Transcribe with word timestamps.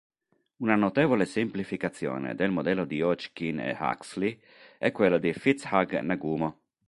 Una 0.63 0.73
notevole 0.75 1.25
semplificazione 1.25 2.33
del 2.33 2.49
modello 2.49 2.85
di 2.85 3.03
Hodgkin 3.03 3.59
e 3.59 3.77
Huxley 3.79 4.41
è 4.79 4.91
quello 4.91 5.19
di 5.19 5.31
FitzHugh-Nagumo. 5.31 6.59